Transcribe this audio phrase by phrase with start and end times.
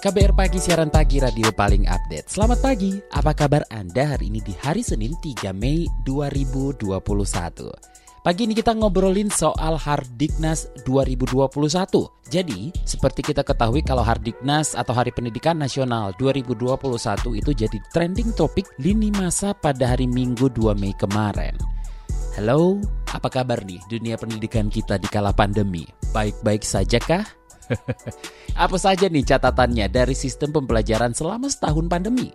[0.00, 2.32] KBR Pagi, siaran pagi radio paling update.
[2.32, 6.88] Selamat pagi, apa kabar Anda hari ini di hari Senin 3 Mei 2021?
[8.24, 11.52] Pagi ini kita ngobrolin soal Hardiknas 2021.
[12.32, 18.72] Jadi, seperti kita ketahui kalau Hardiknas atau Hari Pendidikan Nasional 2021 itu jadi trending topik
[18.80, 21.52] lini masa pada hari Minggu 2 Mei kemarin.
[22.40, 22.80] Halo,
[23.12, 25.84] apa kabar nih dunia pendidikan kita di kala pandemi?
[26.16, 27.39] Baik-baik saja kah?
[28.58, 32.34] Apa saja nih catatannya dari sistem pembelajaran selama setahun pandemi?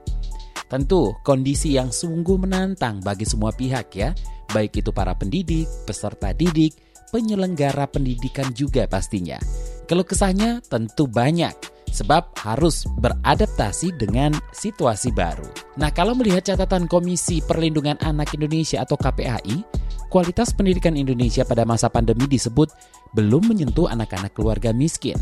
[0.66, 4.18] Tentu kondisi yang sungguh menantang bagi semua pihak ya,
[4.50, 6.74] baik itu para pendidik, peserta didik,
[7.14, 9.38] penyelenggara pendidikan juga pastinya.
[9.86, 11.54] Kalau kesahnya tentu banyak,
[11.96, 15.48] sebab harus beradaptasi dengan situasi baru.
[15.80, 19.64] Nah, kalau melihat catatan Komisi Perlindungan Anak Indonesia atau KPAI,
[20.12, 22.68] kualitas pendidikan Indonesia pada masa pandemi disebut
[23.16, 25.16] belum menyentuh anak-anak keluarga miskin.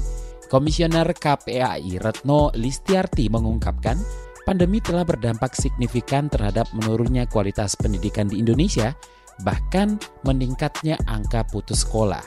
[0.50, 3.98] Komisioner KPAI Retno Listiarti mengungkapkan,
[4.46, 8.94] pandemi telah berdampak signifikan terhadap menurunnya kualitas pendidikan di Indonesia,
[9.42, 12.22] bahkan meningkatnya angka putus sekolah.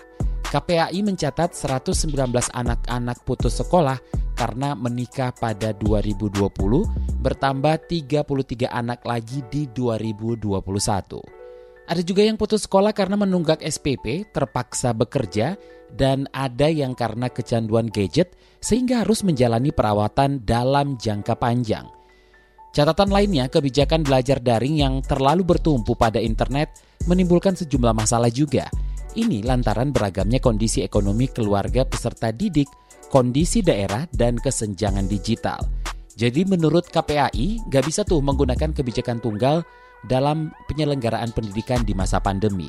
[0.47, 2.07] KPAI mencatat 119
[2.55, 3.99] anak-anak putus sekolah
[4.39, 6.55] karena menikah pada 2020,
[7.19, 11.19] bertambah 33 anak lagi di 2021.
[11.87, 15.59] Ada juga yang putus sekolah karena menunggak SPP, terpaksa bekerja,
[15.91, 21.91] dan ada yang karena kecanduan gadget sehingga harus menjalani perawatan dalam jangka panjang.
[22.71, 26.71] Catatan lainnya, kebijakan belajar daring yang terlalu bertumpu pada internet
[27.09, 28.69] menimbulkan sejumlah masalah juga.
[29.17, 32.69] Ini lantaran beragamnya kondisi ekonomi keluarga peserta didik,
[33.09, 35.57] kondisi daerah, dan kesenjangan digital.
[36.21, 39.65] Jadi menurut KPAI, gak bisa tuh menggunakan kebijakan tunggal
[40.05, 42.69] dalam penyelenggaraan pendidikan di masa pandemi.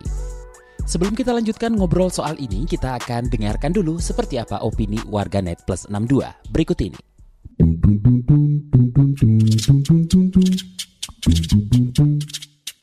[0.88, 5.84] Sebelum kita lanjutkan ngobrol soal ini, kita akan dengarkan dulu seperti apa opini warganet plus
[5.92, 7.00] 62 berikut ini.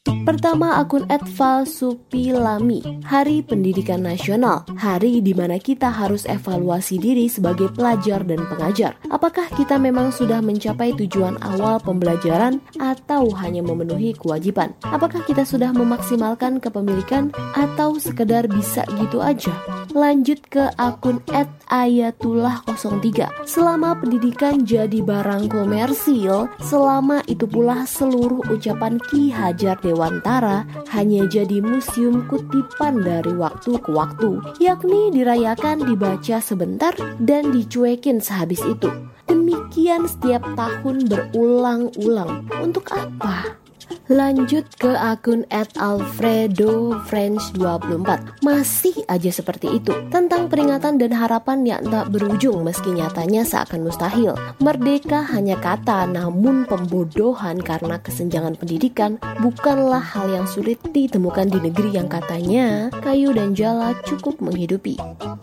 [0.04, 7.72] Pertama akun Edval Supilami, Hari Pendidikan Nasional, hari di mana kita harus evaluasi diri sebagai
[7.72, 9.00] pelajar dan pengajar.
[9.08, 14.76] Apakah kita memang sudah mencapai tujuan awal pembelajaran atau hanya memenuhi kewajiban?
[14.84, 19.56] Apakah kita sudah memaksimalkan kepemilikan atau sekedar bisa gitu aja?
[19.96, 21.24] Lanjut ke akun
[21.72, 23.48] @ayatullah03.
[23.48, 31.26] Selama pendidikan jadi barang komersil, selama itu pula seluruh ucapan Ki Hajar Dewan Nusantara hanya
[31.30, 36.90] jadi museum kutipan dari waktu ke waktu, yakni dirayakan dibaca sebentar
[37.22, 38.90] dan dicuekin sehabis itu.
[39.30, 42.46] Demikian setiap tahun berulang-ulang.
[42.58, 43.63] Untuk apa?
[44.08, 49.92] Lanjut ke akun at Alfredo French 24 Masih aja seperti itu.
[50.12, 54.36] Tentang peringatan dan harapan yang tak berujung Meski nyatanya seakan mustahil.
[54.60, 61.90] Merdeka hanya kata Namun pembodohan karena kesenjangan pendidikan Bukanlah hal yang sulit ditemukan di negeri
[61.96, 64.96] yang katanya Kayu dan jala cukup menghidupi.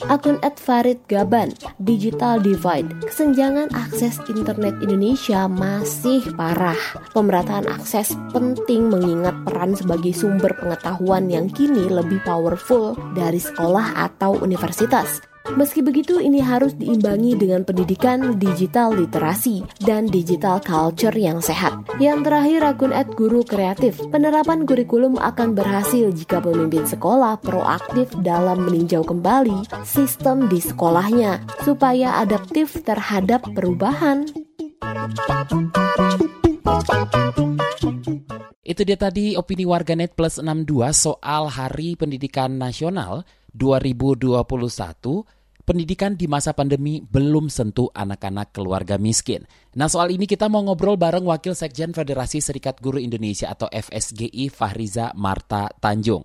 [0.09, 2.90] Akun at Farid Gaban Digital Divide.
[3.06, 6.78] Kesenjangan akses internet Indonesia masih parah.
[7.13, 14.40] Pemerataan akses penting mengingat peran sebagai sumber pengetahuan yang kini lebih powerful dari sekolah atau
[14.40, 15.22] universitas.
[15.58, 21.74] Meski begitu, ini harus diimbangi dengan pendidikan digital literasi dan digital culture yang sehat.
[21.97, 23.97] Yang terakhir, akun at guru kreatif.
[24.14, 32.22] Penerapan kurikulum akan berhasil jika pemimpin sekolah proaktif dalam meninjau kembali sistem di sekolahnya, supaya
[32.22, 34.29] adaptif terhadap perubahan.
[38.61, 43.25] Itu dia tadi opini warganet plus 62 soal Hari Pendidikan Nasional
[43.58, 44.46] 2021.
[45.61, 49.46] Pendidikan di masa pandemi belum sentuh anak-anak keluarga miskin.
[49.78, 54.53] Nah soal ini kita mau ngobrol bareng Wakil Sekjen Federasi Serikat Guru Indonesia atau FSGI
[54.53, 56.22] Fahriza Marta Tanjung.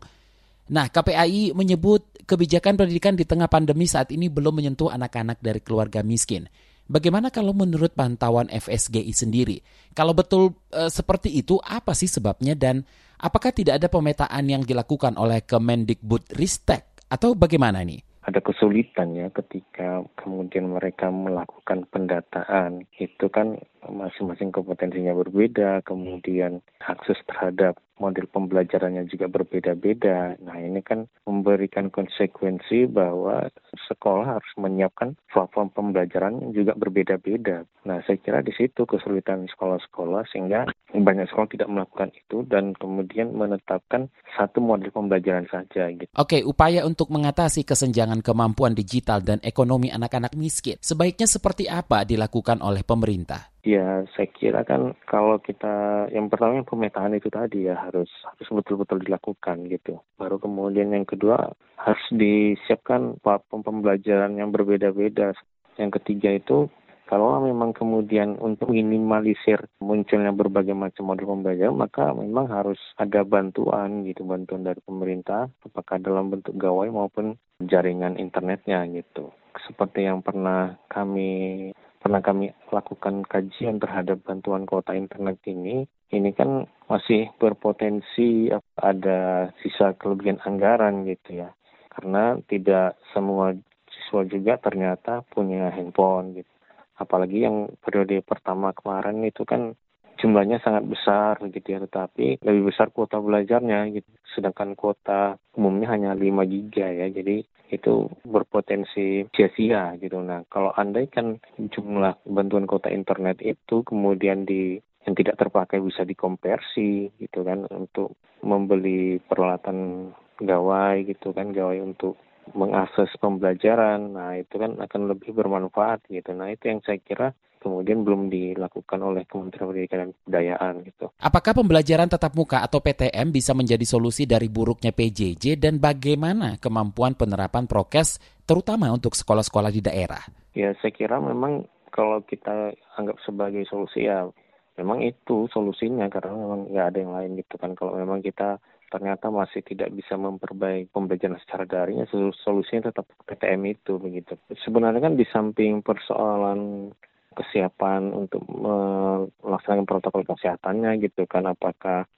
[0.73, 6.03] Nah KPAI menyebut kebijakan pendidikan di tengah pandemi saat ini belum menyentuh anak-anak dari keluarga
[6.03, 6.51] miskin.
[6.87, 9.59] Bagaimana kalau menurut pantauan FSGI sendiri?
[9.91, 12.87] Kalau betul e, seperti itu, apa sih sebabnya dan
[13.19, 18.07] apakah tidak ada pemetaan yang dilakukan oleh Kemendikbud Ristek atau bagaimana nih?
[18.27, 23.55] ada kesulitan ya ketika kemudian mereka melakukan pendataan itu kan
[23.91, 30.37] masing-masing kompetensinya berbeda kemudian akses terhadap model pembelajarannya juga berbeda-beda.
[30.45, 33.49] Nah ini kan memberikan konsekuensi bahwa
[33.89, 37.65] sekolah harus menyiapkan platform pembelajaran juga berbeda-beda.
[37.89, 43.33] Nah saya kira di situ kesulitan sekolah-sekolah sehingga banyak sekolah tidak melakukan itu dan kemudian
[43.33, 45.89] menetapkan satu model pembelajaran saja.
[45.93, 46.09] Gitu.
[46.17, 52.61] Oke, upaya untuk mengatasi kesenjangan kemampuan digital dan ekonomi anak-anak miskin sebaiknya seperti apa dilakukan
[52.61, 53.56] oleh pemerintah?
[53.67, 58.47] Ya, saya kira kan kalau kita yang pertama yang pemetaan itu tadi ya harus harus
[58.47, 59.99] betul-betul dilakukan gitu.
[60.15, 65.35] Baru kemudian yang kedua harus disiapkan platform pembelajaran yang berbeda-beda.
[65.83, 66.71] Yang ketiga itu
[67.11, 74.07] kalau memang kemudian untuk minimalisir munculnya berbagai macam model pembelajaran, maka memang harus ada bantuan
[74.07, 77.35] gitu, bantuan dari pemerintah, apakah dalam bentuk gawai maupun
[77.67, 79.35] jaringan internetnya gitu.
[79.67, 81.71] Seperti yang pernah kami
[82.07, 88.47] pernah kami lakukan kajian terhadap bantuan kuota internet ini, ini kan masih berpotensi
[88.79, 91.51] ada sisa kelebihan anggaran gitu ya.
[91.91, 93.59] Karena tidak semua
[93.91, 96.53] siswa juga ternyata punya handphone gitu.
[96.95, 99.75] Apalagi yang periode pertama kemarin itu kan
[100.21, 104.11] jumlahnya sangat besar gitu ya, tetapi lebih besar kuota belajarnya gitu.
[104.37, 110.23] Sedangkan kuota umumnya hanya 5 giga ya, jadi itu berpotensi sia-sia gitu.
[110.23, 116.03] Nah, kalau andai kan jumlah bantuan kuota internet itu kemudian di yang tidak terpakai bisa
[116.03, 120.11] dikonversi gitu kan untuk membeli peralatan
[120.43, 122.19] gawai gitu kan gawai untuk
[122.53, 127.29] mengakses pembelajaran nah itu kan akan lebih bermanfaat gitu nah itu yang saya kira
[127.67, 131.07] kemudian belum dilakukan oleh Kementerian Pendidikan dan Kebudayaan gitu.
[131.19, 137.19] Apakah pembelajaran tatap muka atau PTM bisa menjadi solusi dari buruknya PJJ dan bagaimana kemampuan
[137.19, 140.23] penerapan prokes terutama untuk sekolah-sekolah di daerah?
[140.55, 144.31] Ya saya kira memang kalau kita anggap sebagai solusi ya
[144.79, 149.35] memang itu solusinya karena memang nggak ada yang lain gitu kan kalau memang kita ternyata
[149.35, 152.07] masih tidak bisa memperbaiki pembelajaran secara daring, ya
[152.47, 154.39] solusinya tetap PTM itu begitu.
[154.63, 156.93] Sebenarnya kan di samping persoalan
[157.37, 162.09] kesiapan untuk melaksanakan protokol kesehatannya gitu kan apakah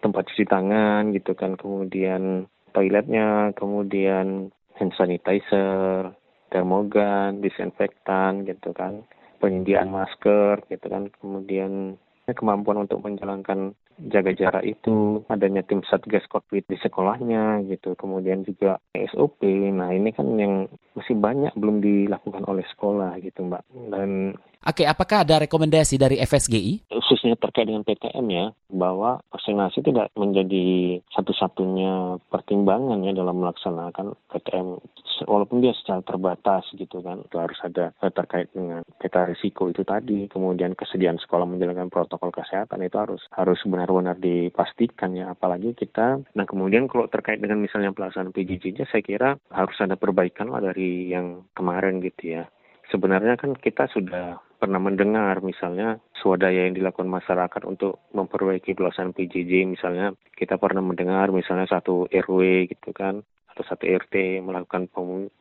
[0.00, 6.14] tempat cuci tangan gitu kan kemudian toiletnya kemudian hand sanitizer
[6.48, 9.04] termogan disinfektan gitu kan
[9.42, 11.98] penyediaan masker gitu kan kemudian
[12.28, 13.72] kemampuan untuk menjalankan
[14.06, 19.42] jaga jarak itu, adanya tim satgas covid di sekolahnya gitu, kemudian juga SOP.
[19.74, 23.62] Nah ini kan yang masih banyak belum dilakukan oleh sekolah gitu mbak.
[23.90, 26.90] Dan Oke, apakah ada rekomendasi dari FSGI?
[26.90, 34.82] Khususnya terkait dengan PTM ya, bahwa vaksinasi tidak menjadi satu-satunya pertimbangan ya dalam melaksanakan PTM.
[35.30, 40.26] Walaupun dia secara terbatas gitu kan, itu harus ada terkait dengan peta risiko itu tadi,
[40.26, 46.20] kemudian kesediaan sekolah menjalankan protokol kesehatan itu harus harus benar-benar dipastikan ya, apalagi kita.
[46.36, 51.08] Nah kemudian kalau terkait dengan misalnya pelaksanaan PJJ, saya kira harus ada perbaikan lah dari
[51.08, 52.44] yang kemarin gitu ya.
[52.92, 59.70] Sebenarnya kan kita sudah pernah mendengar misalnya swadaya yang dilakukan masyarakat untuk memperbaiki pelaksanaan PJJ
[59.70, 63.22] misalnya kita pernah mendengar misalnya satu RW gitu kan
[63.58, 64.86] atau satu RT melakukan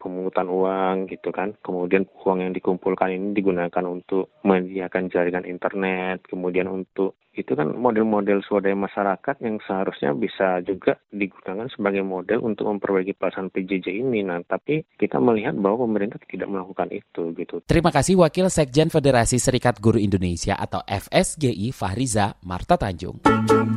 [0.02, 6.66] pemungutan uang gitu kan kemudian uang yang dikumpulkan ini digunakan untuk menyediakan jaringan internet kemudian
[6.66, 13.14] untuk itu kan model-model swadaya masyarakat yang seharusnya bisa juga digunakan sebagai model untuk memperbaiki
[13.14, 14.26] pelaksanaan PJJ ini.
[14.26, 17.62] Nah, tapi kita melihat bahwa pemerintah tidak melakukan itu gitu.
[17.70, 23.22] Terima kasih Wakil Sekjen Federasi Serikat Guru Indonesia atau FSGI Fahriza Marta Tanjung.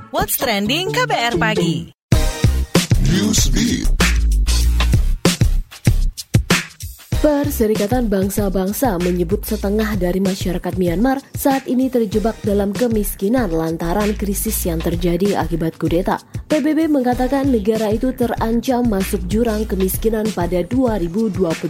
[0.09, 1.93] What's trending KBR pagi?
[3.11, 4.10] Newsbeat.
[7.21, 14.81] Perserikatan Bangsa-Bangsa menyebut setengah dari masyarakat Myanmar saat ini terjebak dalam kemiskinan lantaran krisis yang
[14.81, 16.17] terjadi akibat kudeta.
[16.49, 21.61] PBB mengatakan negara itu terancam masuk jurang kemiskinan pada 2022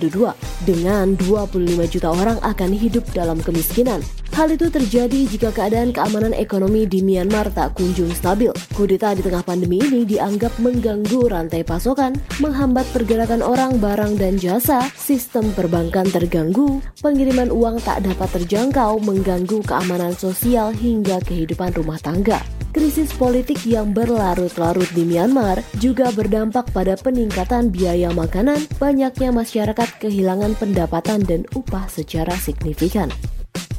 [0.62, 4.06] dengan 25 juta orang akan hidup dalam kemiskinan.
[4.30, 8.54] Hal itu terjadi jika keadaan keamanan ekonomi di Myanmar tak kunjung stabil.
[8.72, 14.86] Kudeta di tengah pandemi ini dianggap mengganggu rantai pasokan, menghambat pergerakan orang, barang, dan jasa,
[14.94, 22.38] sistem perbankan terganggu, pengiriman uang tak dapat terjangkau, mengganggu keamanan sosial hingga kehidupan rumah tangga.
[22.70, 30.54] Krisis politik yang berlarut-larut di Myanmar juga berdampak pada peningkatan biaya makanan, banyaknya masyarakat kehilangan
[30.54, 33.10] pendapatan dan upah secara signifikan.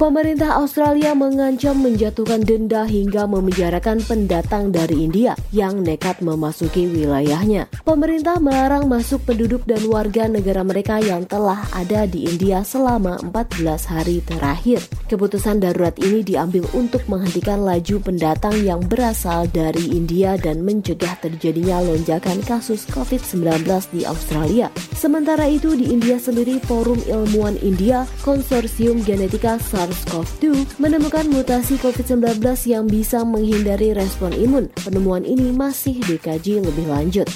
[0.02, 7.70] Pemerintah Australia mengancam menjatuhkan denda hingga memenjarakan pendatang dari India yang nekat memasuki wilayahnya.
[7.86, 13.94] Pemerintah melarang masuk penduduk dan warga negara mereka yang telah ada di India selama 14
[13.94, 14.82] hari terakhir.
[15.06, 21.78] Keputusan darurat ini diambil untuk menghentikan laju pendatang yang berasal dari India dan mencegah terjadinya
[21.84, 24.74] lonjakan kasus COVID-19 di Australia.
[24.98, 32.92] Sementara itu di India sendiri Forum Ilmuwan India Konsorsium Genetika SARS-CoV-2 menemukan mutasi COVID-19 yang
[32.92, 34.68] bisa menghindari respon imun.
[34.84, 37.32] Penemuan ini masih dikaji lebih lanjut.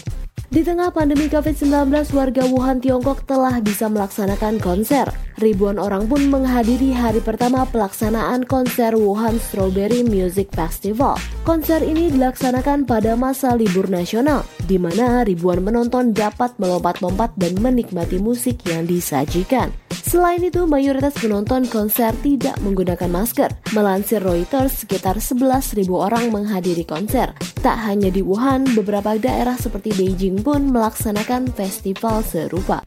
[0.45, 5.09] Di tengah pandemi COVID-19, warga Wuhan, Tiongkok telah bisa melaksanakan konser.
[5.41, 11.17] Ribuan orang pun menghadiri hari pertama pelaksanaan konser Wuhan Strawberry Music Festival.
[11.43, 18.21] Konser ini dilaksanakan pada masa libur nasional, di mana ribuan penonton dapat melompat-lompat dan menikmati
[18.21, 19.73] musik yang disajikan.
[20.05, 23.49] Selain itu, mayoritas penonton konser tidak menggunakan masker.
[23.73, 27.33] Melansir Reuters, sekitar 11.000 orang menghadiri konser.
[27.65, 32.85] Tak hanya di Wuhan, beberapa daerah seperti Beijing pun melaksanakan festival serupa.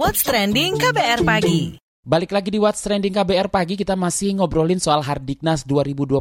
[0.00, 5.00] What's Trending KBR Pagi Balik lagi di What's Trending KBR Pagi, kita masih ngobrolin soal
[5.00, 6.20] Hardiknas 2021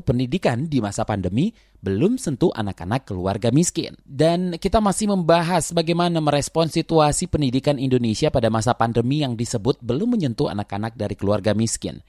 [0.00, 1.52] pendidikan di masa pandemi
[1.84, 3.92] belum sentuh anak-anak keluarga miskin.
[4.08, 10.16] Dan kita masih membahas bagaimana merespon situasi pendidikan Indonesia pada masa pandemi yang disebut belum
[10.16, 12.00] menyentuh anak-anak dari keluarga miskin.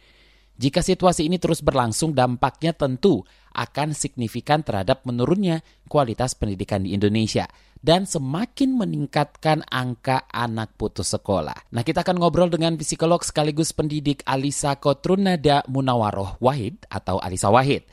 [0.59, 3.23] Jika situasi ini terus berlangsung, dampaknya tentu
[3.55, 7.47] akan signifikan terhadap menurunnya kualitas pendidikan di Indonesia
[7.79, 11.71] dan semakin meningkatkan angka anak putus sekolah.
[11.71, 17.87] Nah, kita akan ngobrol dengan psikolog sekaligus pendidik Alisa Kotrunada Munawaroh Wahid atau Alisa Wahid.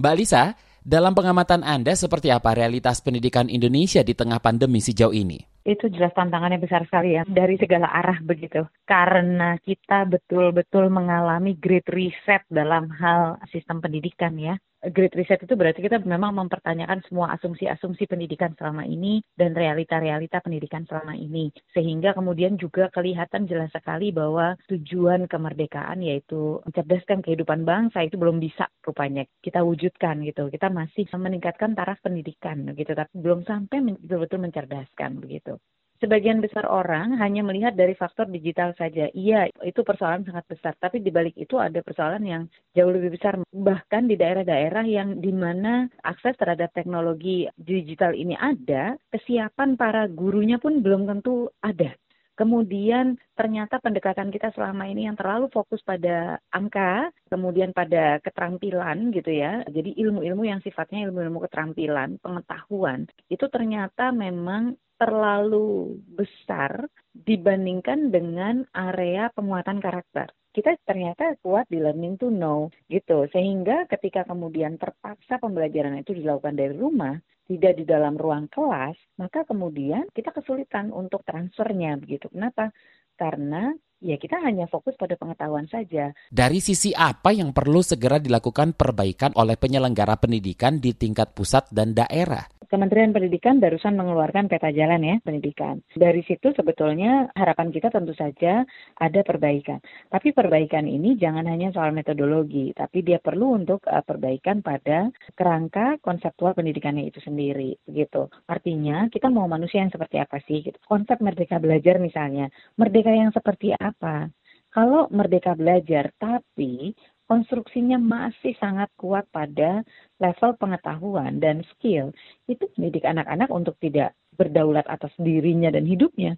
[0.00, 5.55] Mbak Alisa, dalam pengamatan Anda seperti apa realitas pendidikan Indonesia di tengah pandemi sejauh ini?
[5.66, 8.62] Itu jelas tantangannya besar sekali ya dari segala arah begitu.
[8.86, 14.54] Karena kita betul-betul mengalami great reset dalam hal sistem pendidikan ya.
[14.86, 20.86] Great reset itu berarti kita memang mempertanyakan semua asumsi-asumsi pendidikan selama ini dan realita-realita pendidikan
[20.86, 21.50] selama ini.
[21.74, 28.38] Sehingga kemudian juga kelihatan jelas sekali bahwa tujuan kemerdekaan yaitu mencerdaskan kehidupan bangsa itu belum
[28.38, 30.46] bisa rupanya kita wujudkan gitu.
[30.54, 35.55] Kita masih meningkatkan taraf pendidikan gitu tapi belum sampai betul-betul mencerdaskan begitu
[36.00, 39.08] sebagian besar orang hanya melihat dari faktor digital saja.
[39.12, 40.72] Iya, itu persoalan sangat besar.
[40.76, 42.42] Tapi di balik itu ada persoalan yang
[42.76, 43.40] jauh lebih besar.
[43.50, 50.60] Bahkan di daerah-daerah yang di mana akses terhadap teknologi digital ini ada, kesiapan para gurunya
[50.60, 51.92] pun belum tentu ada.
[52.36, 59.32] Kemudian ternyata pendekatan kita selama ini yang terlalu fokus pada angka, kemudian pada keterampilan gitu
[59.32, 59.64] ya.
[59.64, 69.32] Jadi ilmu-ilmu yang sifatnya ilmu-ilmu keterampilan, pengetahuan, itu ternyata memang terlalu besar dibandingkan dengan area
[69.32, 70.32] penguatan karakter.
[70.52, 73.28] Kita ternyata kuat di learning to know gitu.
[73.28, 77.12] Sehingga ketika kemudian terpaksa pembelajaran itu dilakukan dari rumah,
[77.46, 82.26] tidak di dalam ruang kelas, maka kemudian kita kesulitan untuk transfernya begitu.
[82.30, 82.74] Kenapa?
[83.14, 86.12] Karena ya kita hanya fokus pada pengetahuan saja.
[86.28, 91.96] Dari sisi apa yang perlu segera dilakukan perbaikan oleh penyelenggara pendidikan di tingkat pusat dan
[91.96, 92.56] daerah?
[92.66, 95.86] Kementerian Pendidikan barusan mengeluarkan peta jalan ya pendidikan.
[95.94, 98.66] Dari situ sebetulnya harapan kita tentu saja
[98.98, 99.78] ada perbaikan.
[100.10, 106.02] Tapi perbaikan ini jangan hanya soal metodologi, tapi dia perlu untuk uh, perbaikan pada kerangka
[106.02, 108.26] konseptual pendidikannya itu sendiri, begitu.
[108.50, 110.66] Artinya kita mau manusia yang seperti apa sih?
[110.66, 110.76] Gitu.
[110.90, 114.30] Konsep merdeka belajar misalnya, merdeka yang seperti apa?
[114.74, 116.92] Kalau merdeka belajar, tapi
[117.26, 119.82] konstruksinya masih sangat kuat pada
[120.22, 122.12] level pengetahuan dan skill,
[122.46, 126.36] itu mendidik anak-anak untuk tidak berdaulat atas dirinya dan hidupnya.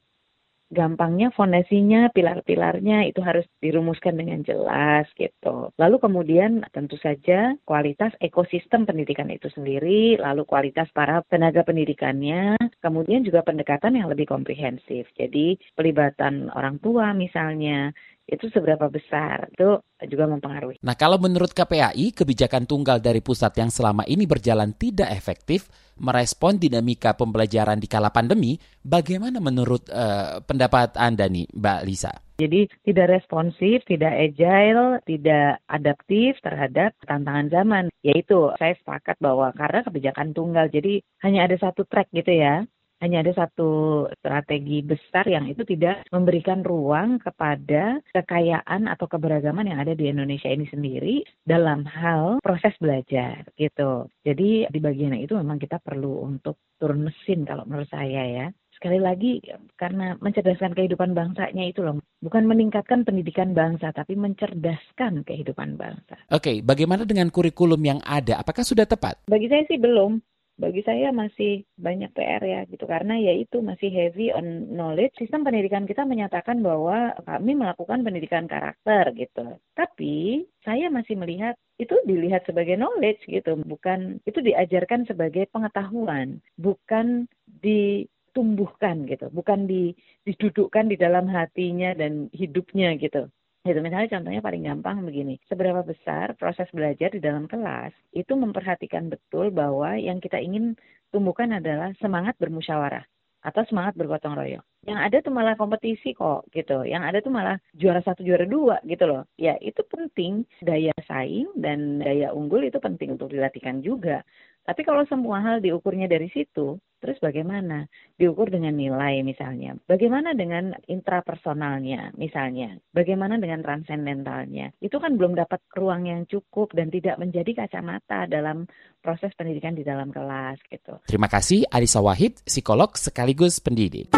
[0.68, 5.72] Gampangnya fondasinya, pilar-pilarnya itu harus dirumuskan dengan jelas gitu.
[5.80, 13.24] Lalu kemudian tentu saja kualitas ekosistem pendidikan itu sendiri, lalu kualitas para tenaga pendidikannya, kemudian
[13.24, 15.08] juga pendekatan yang lebih komprehensif.
[15.16, 17.88] Jadi pelibatan orang tua misalnya,
[18.28, 20.84] itu seberapa besar itu juga mempengaruhi.
[20.84, 26.60] Nah, kalau menurut KPAI, kebijakan tunggal dari pusat yang selama ini berjalan tidak efektif merespon
[26.60, 32.12] dinamika pembelajaran di kala pandemi, bagaimana menurut uh, pendapat Anda nih, Mbak Lisa?
[32.38, 37.84] Jadi tidak responsif, tidak agile, tidak adaptif terhadap tantangan zaman.
[38.06, 42.62] Yaitu saya sepakat bahwa karena kebijakan tunggal, jadi hanya ada satu track gitu ya
[42.98, 49.78] hanya ada satu strategi besar yang itu tidak memberikan ruang kepada kekayaan atau keberagaman yang
[49.78, 54.10] ada di Indonesia ini sendiri dalam hal proses belajar gitu.
[54.26, 58.46] Jadi di bagian itu memang kita perlu untuk turun mesin kalau menurut saya ya
[58.78, 59.42] sekali lagi
[59.74, 66.14] karena mencerdaskan kehidupan bangsanya itu loh bukan meningkatkan pendidikan bangsa tapi mencerdaskan kehidupan bangsa.
[66.30, 68.38] Oke, bagaimana dengan kurikulum yang ada?
[68.38, 69.18] Apakah sudah tepat?
[69.26, 70.22] Bagi saya sih belum
[70.58, 75.14] bagi saya masih banyak PR ya gitu karena ya itu masih heavy on knowledge.
[75.14, 79.54] Sistem pendidikan kita menyatakan bahwa kami melakukan pendidikan karakter gitu.
[79.78, 87.30] Tapi saya masih melihat itu dilihat sebagai knowledge gitu, bukan itu diajarkan sebagai pengetahuan, bukan
[87.46, 89.94] ditumbuhkan gitu, bukan di,
[90.26, 93.30] didudukkan di dalam hatinya dan hidupnya gitu.
[93.68, 99.12] Gitu, misalnya contohnya paling gampang begini, seberapa besar proses belajar di dalam kelas itu memperhatikan
[99.12, 100.72] betul bahwa yang kita ingin
[101.12, 103.04] tumbuhkan adalah semangat bermusyawarah
[103.44, 104.64] atau semangat bergotong royong.
[104.88, 106.80] Yang ada tuh malah kompetisi kok gitu.
[106.88, 109.28] Yang ada tuh malah juara satu juara dua gitu loh.
[109.36, 114.24] Ya itu penting daya saing dan daya unggul itu penting untuk dilatihkan juga.
[114.64, 117.86] Tapi kalau semua hal diukurnya dari situ, terus bagaimana?
[118.18, 119.78] Diukur dengan nilai misalnya.
[119.86, 122.78] Bagaimana dengan intrapersonalnya misalnya?
[122.90, 124.74] Bagaimana dengan transcendentalnya?
[124.82, 128.66] Itu kan belum dapat ruang yang cukup dan tidak menjadi kacamata dalam
[128.98, 130.98] proses pendidikan di dalam kelas gitu.
[131.06, 134.10] Terima kasih Arisa Wahid, psikolog sekaligus pendidik.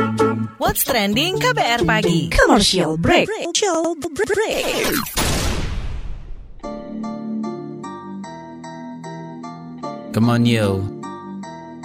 [0.57, 2.33] What's trending KBR pagi?
[2.33, 3.29] Commercial break.
[3.29, 4.97] Commercial break.
[10.11, 11.00] Come on yo.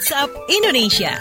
[0.00, 1.12] WhatsApp Indonesia.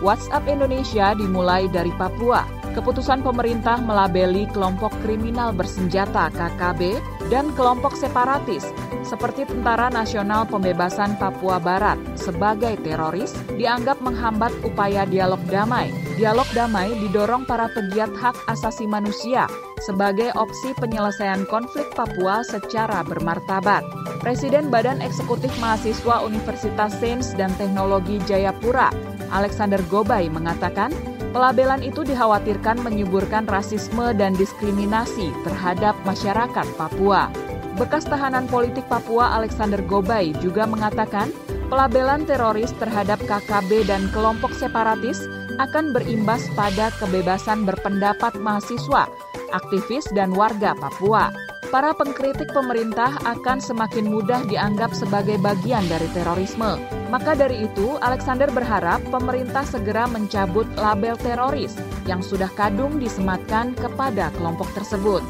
[0.00, 2.48] WhatsApp Indonesia dimulai dari Papua.
[2.72, 6.96] Keputusan pemerintah melabeli kelompok kriminal bersenjata KKB
[7.28, 8.64] dan kelompok separatis
[9.10, 15.90] seperti Tentara Nasional Pembebasan Papua Barat sebagai teroris dianggap menghambat upaya dialog damai.
[16.14, 19.50] Dialog damai didorong para pegiat hak asasi manusia
[19.82, 23.82] sebagai opsi penyelesaian konflik Papua secara bermartabat.
[24.22, 28.92] Presiden Badan Eksekutif Mahasiswa Universitas Sains dan Teknologi Jayapura,
[29.32, 30.92] Alexander Gobay mengatakan,
[31.32, 37.32] pelabelan itu dikhawatirkan menyuburkan rasisme dan diskriminasi terhadap masyarakat Papua.
[37.80, 41.32] Bekas tahanan politik Papua Alexander Gobay juga mengatakan,
[41.72, 45.24] pelabelan teroris terhadap KKB dan kelompok separatis
[45.56, 49.08] akan berimbas pada kebebasan berpendapat mahasiswa,
[49.56, 51.32] aktivis, dan warga Papua.
[51.72, 56.76] Para pengkritik pemerintah akan semakin mudah dianggap sebagai bagian dari terorisme.
[57.08, 64.28] Maka dari itu, Alexander berharap pemerintah segera mencabut label teroris yang sudah kadung disematkan kepada
[64.36, 65.24] kelompok tersebut.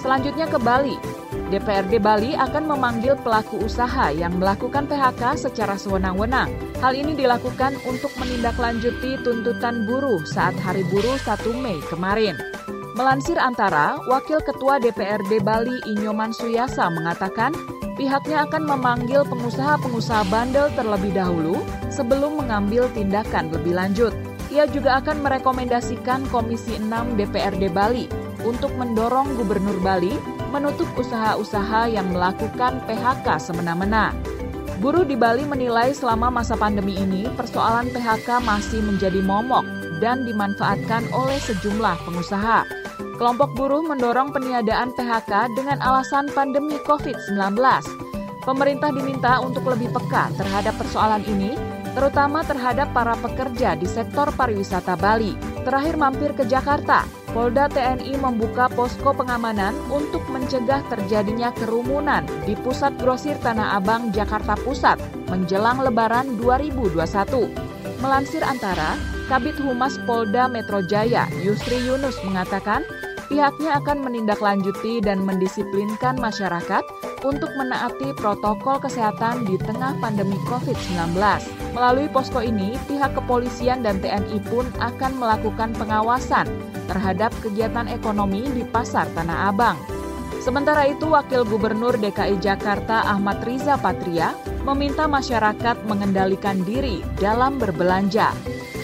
[0.00, 0.96] Selanjutnya ke Bali.
[1.52, 6.48] DPRD Bali akan memanggil pelaku usaha yang melakukan PHK secara sewenang-wenang.
[6.80, 12.40] Hal ini dilakukan untuk menindaklanjuti tuntutan buruh saat Hari Buruh 1 Mei kemarin.
[12.96, 17.52] Melansir antara, Wakil Ketua DPRD Bali Inyoman Suyasa mengatakan
[18.00, 21.60] pihaknya akan memanggil pengusaha-pengusaha bandel terlebih dahulu
[21.92, 24.16] sebelum mengambil tindakan lebih lanjut.
[24.48, 28.08] Ia juga akan merekomendasikan Komisi 6 DPRD Bali
[28.44, 30.12] untuk mendorong Gubernur Bali
[30.52, 34.12] menutup usaha-usaha yang melakukan PHK semena-mena.
[34.84, 39.64] Buruh di Bali menilai selama masa pandemi ini persoalan PHK masih menjadi momok
[40.04, 42.66] dan dimanfaatkan oleh sejumlah pengusaha.
[43.16, 47.54] Kelompok buruh mendorong peniadaan PHK dengan alasan pandemi COVID-19.
[48.42, 51.54] Pemerintah diminta untuk lebih peka terhadap persoalan ini,
[51.94, 55.38] terutama terhadap para pekerja di sektor pariwisata Bali.
[55.62, 63.00] Terakhir mampir ke Jakarta, Polda TNI membuka posko pengamanan untuk mencegah terjadinya kerumunan di Pusat
[63.00, 65.00] Grosir Tanah Abang, Jakarta Pusat
[65.32, 67.48] menjelang Lebaran 2021.
[68.04, 69.00] Melansir antara,
[69.32, 72.84] Kabit Humas Polda Metro Jaya, Yusri Yunus mengatakan,
[73.32, 76.84] pihaknya akan menindaklanjuti dan mendisiplinkan masyarakat
[77.24, 81.16] untuk menaati protokol kesehatan di tengah pandemi COVID-19.
[81.72, 86.44] Melalui posko ini, pihak kepolisian dan TNI pun akan melakukan pengawasan
[86.84, 89.80] terhadap kegiatan ekonomi di Pasar Tanah Abang.
[90.44, 94.36] Sementara itu, Wakil Gubernur DKI Jakarta Ahmad Riza Patria
[94.68, 98.34] meminta masyarakat mengendalikan diri dalam berbelanja.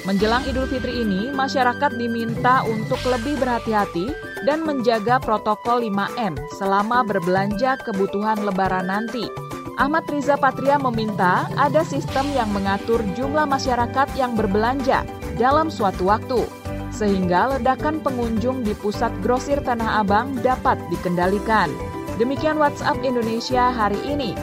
[0.09, 4.09] Menjelang Idul Fitri ini, masyarakat diminta untuk lebih berhati-hati
[4.49, 9.29] dan menjaga protokol 5M selama berbelanja kebutuhan lebaran nanti.
[9.79, 15.07] Ahmad Riza Patria meminta ada sistem yang mengatur jumlah masyarakat yang berbelanja
[15.39, 16.43] dalam suatu waktu,
[16.91, 21.71] sehingga ledakan pengunjung di pusat grosir Tanah Abang dapat dikendalikan.
[22.19, 24.35] Demikian WhatsApp Indonesia hari ini.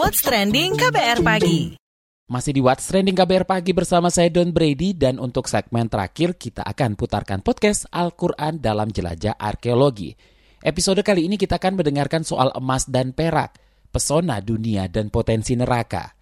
[0.00, 1.76] What's Trending KBR Pagi
[2.24, 6.64] masih di What's Trending KBR Pagi bersama saya Don Brady dan untuk segmen terakhir kita
[6.64, 10.33] akan putarkan podcast Al-Quran dalam Jelajah Arkeologi.
[10.64, 13.60] Episode kali ini kita akan mendengarkan soal emas dan perak,
[13.92, 16.16] pesona dunia dan potensi neraka.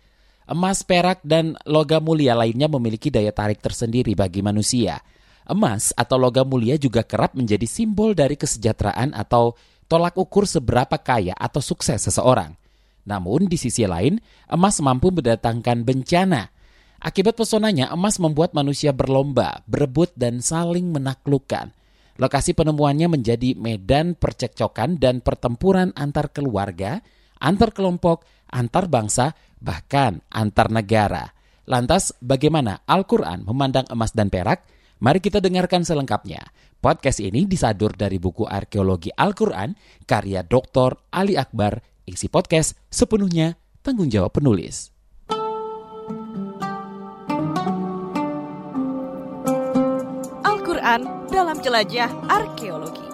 [0.51, 4.99] Emas, perak, dan logam mulia lainnya memiliki daya tarik tersendiri bagi manusia.
[5.47, 9.55] Emas atau logam mulia juga kerap menjadi simbol dari kesejahteraan atau
[9.87, 12.59] tolak ukur seberapa kaya atau sukses seseorang.
[13.07, 14.19] Namun di sisi lain,
[14.51, 16.51] emas mampu mendatangkan bencana.
[16.99, 21.71] Akibat pesonanya, emas membuat manusia berlomba, berebut, dan saling menaklukkan–
[22.21, 27.01] Lokasi penemuannya menjadi medan percekcokan dan pertempuran antar keluarga,
[27.41, 31.33] antar kelompok, antar bangsa, bahkan antar negara.
[31.65, 34.67] Lantas, bagaimana Al-Quran memandang emas dan perak?
[35.03, 36.47] Mari kita dengarkan selengkapnya.
[36.83, 39.75] Podcast ini disadur dari buku Arkeologi Al-Quran,
[40.07, 41.11] karya Dr.
[41.15, 44.92] Ali Akbar, isi podcast sepenuhnya tanggung jawab penulis.
[50.93, 53.09] Al-Quran dalam jelajah arkeologi.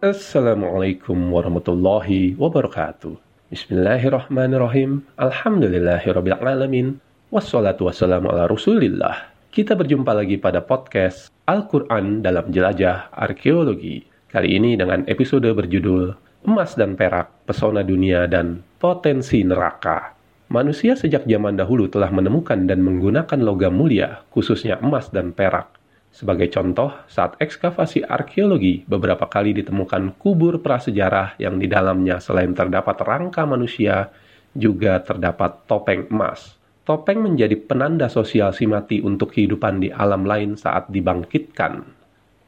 [0.00, 3.20] Assalamualaikum warahmatullahi wabarakatuh.
[3.52, 5.04] Bismillahirrahmanirrahim.
[5.20, 6.96] Alhamdulillahirrabbilalamin.
[7.28, 9.28] Wassalatu wassalamu ala rasulillah.
[9.52, 14.17] Kita berjumpa lagi pada podcast Al-Quran dalam Jelajah Arkeologi.
[14.38, 16.14] Kali ini dengan episode berjudul
[16.46, 20.14] Emas dan Perak, Pesona Dunia dan Potensi Neraka.
[20.54, 25.74] Manusia sejak zaman dahulu telah menemukan dan menggunakan logam mulia, khususnya emas dan perak.
[26.14, 32.94] Sebagai contoh, saat ekskavasi arkeologi, beberapa kali ditemukan kubur prasejarah yang di dalamnya selain terdapat
[33.02, 34.14] rangka manusia,
[34.54, 36.54] juga terdapat topeng emas.
[36.86, 41.97] Topeng menjadi penanda sosial si mati untuk kehidupan di alam lain saat dibangkitkan.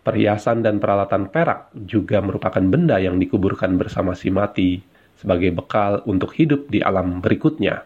[0.01, 4.81] Perhiasan dan peralatan perak juga merupakan benda yang dikuburkan bersama si mati
[5.21, 7.85] sebagai bekal untuk hidup di alam berikutnya.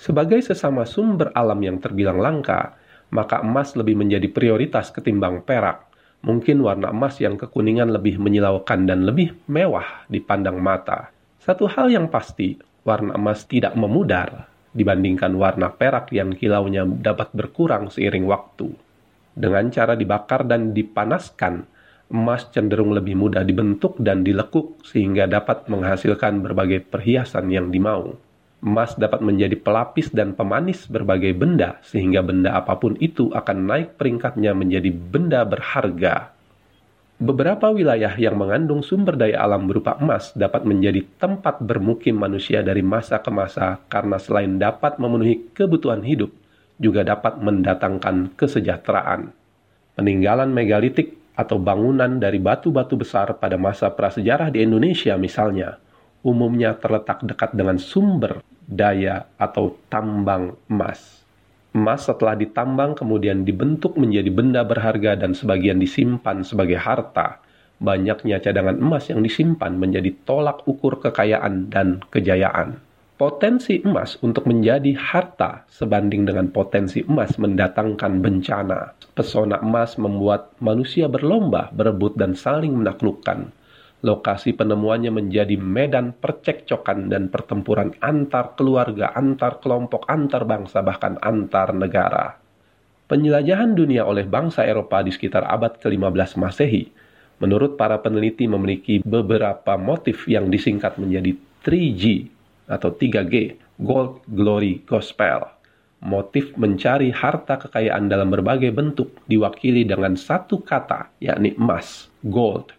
[0.00, 2.80] Sebagai sesama sumber alam yang terbilang langka,
[3.12, 5.84] maka emas lebih menjadi prioritas ketimbang perak.
[6.24, 11.12] Mungkin warna emas yang kekuningan lebih menyilaukan dan lebih mewah dipandang mata.
[11.44, 12.56] Satu hal yang pasti,
[12.88, 18.72] warna emas tidak memudar dibandingkan warna perak yang kilaunya dapat berkurang seiring waktu.
[19.40, 21.64] Dengan cara dibakar dan dipanaskan,
[22.12, 28.20] emas cenderung lebih mudah dibentuk dan dilekuk sehingga dapat menghasilkan berbagai perhiasan yang dimau.
[28.60, 33.96] Emas dapat menjadi pelapis dan pemanis berbagai benda sehingga benda apa pun itu akan naik
[33.96, 36.36] peringkatnya menjadi benda berharga.
[37.16, 42.84] Beberapa wilayah yang mengandung sumber daya alam berupa emas dapat menjadi tempat bermukim manusia dari
[42.84, 46.28] masa ke masa karena selain dapat memenuhi kebutuhan hidup,
[46.80, 49.30] juga dapat mendatangkan kesejahteraan.
[49.94, 55.76] Peninggalan megalitik atau bangunan dari batu-batu besar pada masa prasejarah di Indonesia misalnya,
[56.24, 61.20] umumnya terletak dekat dengan sumber daya atau tambang emas.
[61.70, 67.38] Emas setelah ditambang kemudian dibentuk menjadi benda berharga dan sebagian disimpan sebagai harta.
[67.80, 72.89] Banyaknya cadangan emas yang disimpan menjadi tolak ukur kekayaan dan kejayaan
[73.20, 78.96] potensi emas untuk menjadi harta sebanding dengan potensi emas mendatangkan bencana.
[79.12, 83.52] Pesona emas membuat manusia berlomba, berebut, dan saling menaklukkan.
[84.00, 91.76] Lokasi penemuannya menjadi medan percekcokan dan pertempuran antar keluarga, antar kelompok, antar bangsa, bahkan antar
[91.76, 92.40] negara.
[93.04, 96.88] Penjelajahan dunia oleh bangsa Eropa di sekitar abad ke-15 Masehi,
[97.36, 102.39] menurut para peneliti memiliki beberapa motif yang disingkat menjadi 3G
[102.70, 105.42] atau 3G, Gold, Glory, Gospel.
[106.00, 112.72] Motif mencari harta kekayaan dalam berbagai bentuk diwakili dengan satu kata, yakni emas, gold.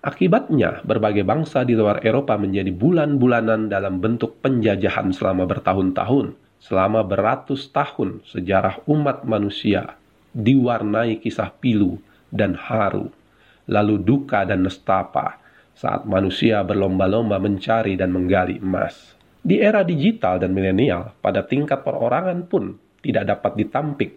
[0.00, 6.38] Akibatnya, berbagai bangsa di luar Eropa menjadi bulan-bulanan dalam bentuk penjajahan selama bertahun-tahun.
[6.60, 9.96] Selama beratus tahun, sejarah umat manusia
[10.30, 11.98] diwarnai kisah pilu
[12.30, 13.10] dan haru,
[13.66, 15.42] lalu duka dan nestapa,
[15.74, 19.19] saat manusia berlomba-lomba mencari dan menggali emas.
[19.40, 24.10] Di era digital dan milenial, pada tingkat perorangan pun tidak dapat ditampik,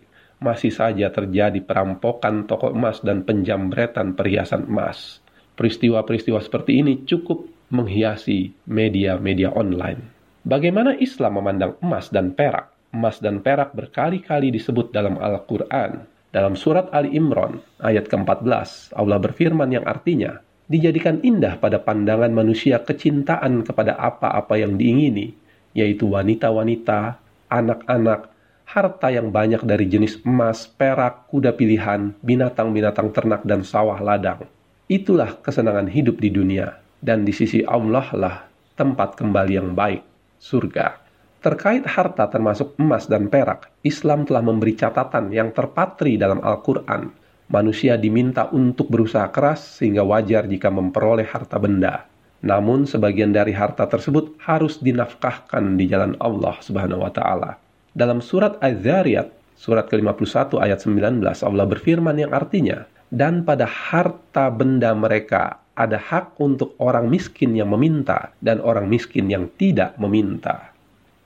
[0.43, 5.23] masih saja terjadi perampokan toko emas dan penjambretan perhiasan emas.
[5.55, 10.11] Peristiwa-peristiwa seperti ini cukup menghiasi media-media online.
[10.43, 12.75] Bagaimana Islam memandang emas dan perak?
[12.91, 16.03] Emas dan perak berkali-kali disebut dalam Al-Quran.
[16.33, 22.79] Dalam surat Ali Imran, ayat ke-14, Allah berfirman yang artinya, dijadikan indah pada pandangan manusia
[22.79, 25.35] kecintaan kepada apa-apa yang diingini,
[25.75, 27.19] yaitu wanita-wanita,
[27.51, 28.31] anak-anak,
[28.63, 34.47] harta yang banyak dari jenis emas, perak, kuda pilihan, binatang-binatang ternak, dan sawah ladang.
[34.87, 38.35] Itulah kesenangan hidup di dunia, dan di sisi Allah lah
[38.79, 40.01] tempat kembali yang baik,
[40.39, 40.99] surga.
[41.43, 47.22] Terkait harta termasuk emas dan perak, Islam telah memberi catatan yang terpatri dalam Al-Quran
[47.53, 52.09] manusia diminta untuk berusaha keras sehingga wajar jika memperoleh harta benda.
[52.41, 57.61] Namun sebagian dari harta tersebut harus dinafkahkan di jalan Allah Subhanahu wa taala.
[57.93, 64.91] Dalam surat Az-Zariyat, surat ke-51 ayat 19 Allah berfirman yang artinya, "Dan pada harta benda
[64.97, 70.73] mereka ada hak untuk orang miskin yang meminta dan orang miskin yang tidak meminta."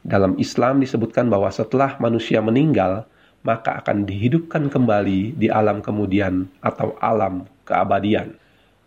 [0.04, 3.08] Dalam Islam disebutkan bahwa setelah manusia meninggal,
[3.48, 8.36] maka akan dihidupkan kembali di alam kemudian atau alam keabadian.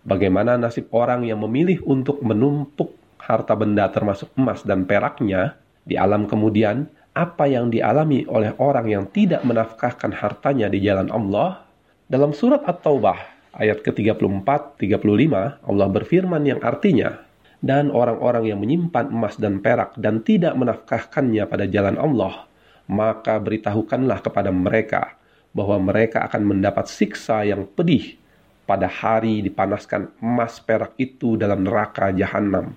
[0.05, 5.57] Bagaimana nasib orang yang memilih untuk menumpuk harta benda termasuk emas dan peraknya
[5.89, 11.65] di alam kemudian, apa yang dialami oleh orang yang tidak menafkahkan hartanya di jalan Allah?
[12.05, 13.17] Dalam surat At-Taubah
[13.57, 15.33] ayat ke-34-35,
[15.65, 17.23] Allah berfirman yang artinya,
[17.61, 22.50] dan orang-orang yang menyimpan emas dan perak dan tidak menafkahkannya pada jalan Allah,
[22.91, 25.15] maka beritahukanlah kepada mereka
[25.55, 28.19] bahwa mereka akan mendapat siksa yang pedih
[28.67, 32.75] pada hari dipanaskan emas perak itu dalam neraka jahanam,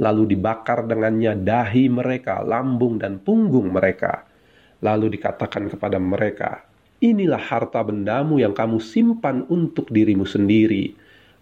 [0.00, 4.24] lalu dibakar dengannya dahi mereka, lambung dan punggung mereka.
[4.80, 6.64] Lalu dikatakan kepada mereka,
[7.04, 10.96] inilah harta bendamu yang kamu simpan untuk dirimu sendiri,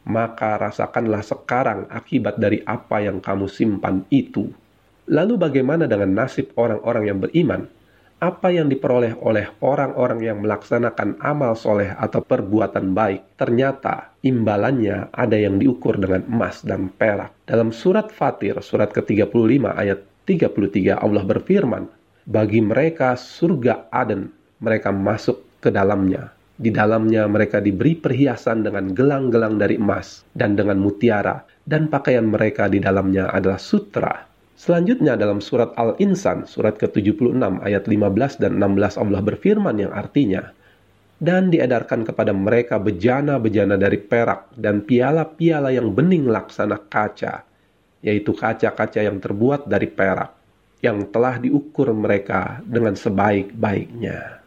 [0.07, 4.51] maka rasakanlah sekarang akibat dari apa yang kamu simpan itu.
[5.11, 7.78] Lalu bagaimana dengan nasib orang-orang yang beriman?
[8.19, 15.39] Apa yang diperoleh oleh orang-orang yang melaksanakan amal soleh atau perbuatan baik, ternyata imbalannya ada
[15.39, 17.31] yang diukur dengan emas dan perak.
[17.47, 21.87] Dalam surat Fatir, surat ke-35 ayat 33, Allah berfirman,
[22.27, 24.29] Bagi mereka surga Aden,
[24.59, 26.35] mereka masuk ke dalamnya.
[26.59, 32.67] Di dalamnya mereka diberi perhiasan dengan gelang-gelang dari emas dan dengan mutiara, dan pakaian mereka
[32.67, 34.29] di dalamnya adalah sutra
[34.59, 40.51] Selanjutnya dalam surat Al-Insan, surat ke-76 ayat 15 dan 16 Allah berfirman yang artinya,
[41.23, 47.47] dan diedarkan kepada mereka bejana-bejana dari perak dan piala-piala yang bening laksana kaca,
[48.03, 50.35] yaitu kaca-kaca yang terbuat dari perak,
[50.83, 54.43] yang telah diukur mereka dengan sebaik-baiknya.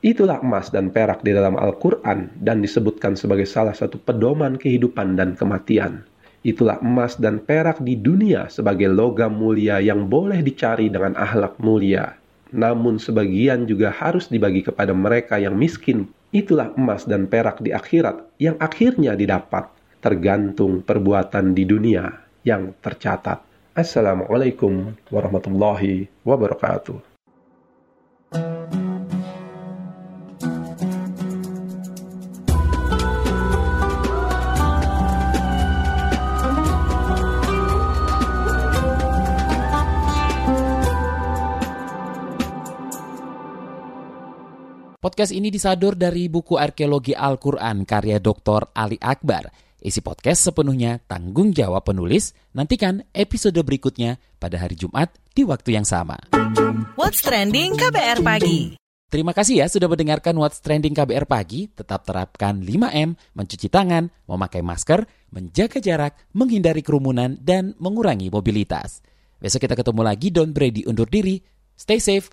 [0.00, 5.36] Itulah emas dan perak di dalam Al-Quran dan disebutkan sebagai salah satu pedoman kehidupan dan
[5.36, 6.08] kematian.
[6.42, 12.18] Itulah emas dan perak di dunia sebagai logam mulia yang boleh dicari dengan ahlak mulia.
[12.50, 16.10] Namun sebagian juga harus dibagi kepada mereka yang miskin.
[16.34, 19.70] Itulah emas dan perak di akhirat yang akhirnya didapat
[20.02, 22.10] tergantung perbuatan di dunia
[22.42, 23.38] yang tercatat.
[23.78, 26.98] Assalamualaikum warahmatullahi wabarakatuh.
[45.12, 48.72] Podcast ini disadur dari buku Arkeologi Al-Quran karya Dr.
[48.72, 49.44] Ali Akbar.
[49.76, 52.32] Isi podcast sepenuhnya tanggung jawab penulis.
[52.56, 56.16] Nantikan episode berikutnya pada hari Jumat di waktu yang sama.
[56.96, 58.80] What's Trending KBR Pagi
[59.12, 61.68] Terima kasih ya sudah mendengarkan What's Trending KBR Pagi.
[61.68, 69.04] Tetap terapkan 5M, mencuci tangan, memakai masker, menjaga jarak, menghindari kerumunan, dan mengurangi mobilitas.
[69.36, 71.36] Besok kita ketemu lagi, Don Brady undur diri.
[71.76, 72.32] Stay safe.